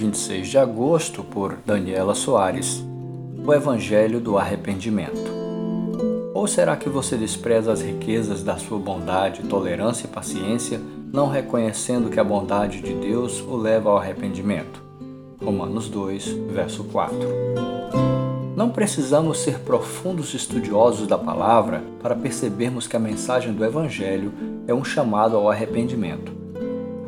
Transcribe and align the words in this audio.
26 0.00 0.48
de 0.48 0.56
agosto, 0.56 1.22
por 1.22 1.58
Daniela 1.66 2.14
Soares. 2.14 2.82
O 3.46 3.52
Evangelho 3.52 4.18
do 4.18 4.38
Arrependimento. 4.38 5.30
Ou 6.32 6.46
será 6.46 6.74
que 6.74 6.88
você 6.88 7.18
despreza 7.18 7.70
as 7.70 7.82
riquezas 7.82 8.42
da 8.42 8.56
sua 8.56 8.78
bondade, 8.78 9.42
tolerância 9.42 10.06
e 10.06 10.10
paciência, 10.10 10.80
não 11.12 11.28
reconhecendo 11.28 12.08
que 12.08 12.18
a 12.18 12.24
bondade 12.24 12.80
de 12.80 12.94
Deus 12.94 13.40
o 13.42 13.56
leva 13.56 13.90
ao 13.90 13.98
arrependimento? 13.98 14.82
Romanos 15.42 15.88
2, 15.90 16.28
verso 16.50 16.84
4. 16.84 17.18
Não 18.56 18.70
precisamos 18.70 19.38
ser 19.40 19.58
profundos 19.58 20.32
estudiosos 20.32 21.06
da 21.06 21.18
palavra 21.18 21.82
para 22.02 22.16
percebermos 22.16 22.86
que 22.86 22.96
a 22.96 23.00
mensagem 23.00 23.52
do 23.52 23.64
Evangelho 23.64 24.32
é 24.66 24.72
um 24.72 24.84
chamado 24.84 25.36
ao 25.36 25.50
arrependimento. 25.50 26.39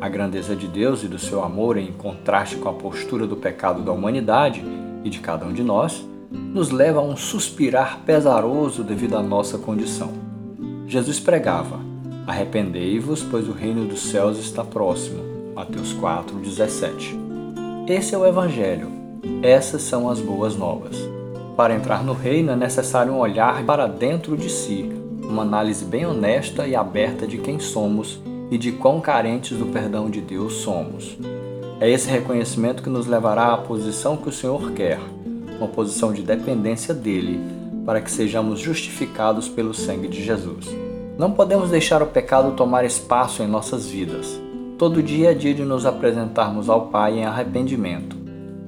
A 0.03 0.09
grandeza 0.09 0.53
de 0.53 0.67
Deus 0.67 1.01
e 1.01 1.07
do 1.07 1.17
seu 1.17 1.41
amor, 1.41 1.77
em 1.77 1.89
contraste 1.93 2.57
com 2.57 2.67
a 2.67 2.73
postura 2.73 3.25
do 3.25 3.37
pecado 3.37 3.81
da 3.81 3.93
humanidade 3.93 4.61
e 5.01 5.09
de 5.09 5.19
cada 5.19 5.45
um 5.45 5.53
de 5.53 5.63
nós, 5.63 6.05
nos 6.29 6.71
leva 6.71 6.99
a 6.99 7.01
um 7.01 7.15
suspirar 7.15 8.01
pesaroso 8.05 8.83
devido 8.83 9.15
à 9.15 9.23
nossa 9.23 9.57
condição. 9.57 10.11
Jesus 10.85 11.21
pregava: 11.21 11.79
Arrependei-vos, 12.27 13.23
pois 13.23 13.47
o 13.47 13.53
reino 13.53 13.85
dos 13.85 14.01
céus 14.01 14.37
está 14.37 14.61
próximo. 14.61 15.23
Mateus 15.55 15.93
4:17. 15.93 17.17
Esse 17.87 18.13
é 18.13 18.17
o 18.17 18.25
evangelho. 18.25 18.89
Essas 19.41 19.83
são 19.83 20.09
as 20.09 20.19
boas 20.19 20.53
novas. 20.53 20.97
Para 21.55 21.75
entrar 21.75 22.03
no 22.03 22.11
reino 22.11 22.51
é 22.51 22.57
necessário 22.57 23.13
um 23.13 23.19
olhar 23.19 23.63
para 23.63 23.87
dentro 23.87 24.35
de 24.35 24.49
si, 24.49 24.83
uma 25.21 25.43
análise 25.43 25.85
bem 25.85 26.05
honesta 26.05 26.67
e 26.67 26.75
aberta 26.75 27.25
de 27.25 27.37
quem 27.37 27.57
somos 27.57 28.21
e 28.49 28.57
de 28.57 28.71
quão 28.71 29.01
carentes 29.01 29.57
do 29.57 29.65
perdão 29.67 30.09
de 30.09 30.21
Deus 30.21 30.53
somos. 30.55 31.17
É 31.79 31.89
esse 31.89 32.09
reconhecimento 32.09 32.81
que 32.81 32.89
nos 32.89 33.07
levará 33.07 33.53
à 33.53 33.57
posição 33.57 34.15
que 34.15 34.29
o 34.29 34.31
Senhor 34.31 34.71
quer, 34.71 34.99
uma 35.57 35.67
posição 35.67 36.13
de 36.13 36.21
dependência 36.21 36.93
dele, 36.93 37.39
para 37.85 38.01
que 38.01 38.11
sejamos 38.11 38.59
justificados 38.59 39.49
pelo 39.49 39.73
sangue 39.73 40.07
de 40.07 40.23
Jesus. 40.23 40.67
Não 41.17 41.31
podemos 41.31 41.69
deixar 41.69 42.01
o 42.01 42.07
pecado 42.07 42.51
tomar 42.53 42.85
espaço 42.85 43.43
em 43.43 43.47
nossas 43.47 43.87
vidas. 43.87 44.39
Todo 44.77 45.03
dia 45.03 45.31
é 45.31 45.33
dia 45.33 45.53
de 45.53 45.63
nos 45.63 45.85
apresentarmos 45.85 46.69
ao 46.69 46.87
Pai 46.87 47.19
em 47.19 47.25
arrependimento. 47.25 48.15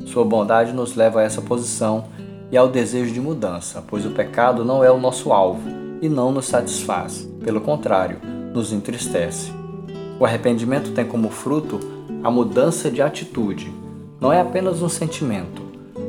Sua 0.06 0.24
bondade 0.24 0.72
nos 0.72 0.96
leva 0.96 1.22
a 1.22 1.24
essa 1.24 1.42
posição 1.42 2.06
e 2.52 2.58
ao 2.58 2.68
desejo 2.68 3.14
de 3.14 3.20
mudança, 3.20 3.84
pois 3.88 4.06
o 4.06 4.12
pecado 4.12 4.64
não 4.64 4.84
é 4.84 4.92
o 4.92 5.00
nosso 5.00 5.34
alvo 5.34 5.68
e 6.02 6.08
não 6.08 6.32
nos 6.32 6.46
satisfaz. 6.46 7.28
Pelo 7.44 7.62
contrário, 7.62 8.20
nos 8.54 8.72
entristece. 8.72 9.52
O 10.20 10.26
arrependimento 10.26 10.92
tem 10.92 11.06
como 11.06 11.30
fruto 11.30 11.80
a 12.24 12.32
mudança 12.32 12.90
de 12.90 13.02
atitude. 13.02 13.72
Não 14.20 14.32
é 14.32 14.40
apenas 14.40 14.82
um 14.82 14.90
sentimento. 14.90 15.62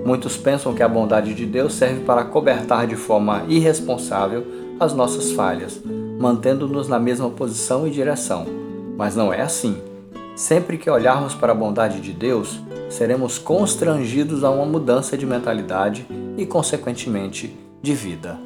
Muitos 0.05 0.37
pensam 0.37 0.73
que 0.73 0.83
a 0.83 0.89
bondade 0.89 1.35
de 1.35 1.45
Deus 1.45 1.75
serve 1.75 2.05
para 2.05 2.25
cobertar 2.25 2.87
de 2.87 2.95
forma 2.95 3.45
irresponsável 3.49 4.47
as 4.79 4.93
nossas 4.93 5.33
falhas, 5.33 5.81
mantendo-nos 6.19 6.87
na 6.87 6.99
mesma 6.99 7.29
posição 7.31 7.87
e 7.87 7.91
direção. 7.91 8.47
Mas 8.97 9.17
não 9.17 9.33
é 9.33 9.43
assim. 9.43 9.77
Sempre 10.37 10.79
que 10.79 10.89
olharmos 10.89 11.35
para 11.35 11.53
a 11.53 11.57
bondade 11.57 12.01
de 12.01 12.13
Deus, 12.13 12.61
seremos 12.89 13.39
constrangidos 13.39 14.45
a 14.45 14.51
uma 14.51 14.65
mudança 14.65 15.17
de 15.17 15.27
mentalidade 15.27 16.07
e, 16.37 16.47
consequentemente, 16.47 17.57
de 17.83 17.95
vida. 17.95 18.39